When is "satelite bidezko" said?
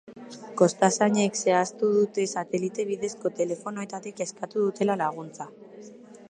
2.39-3.33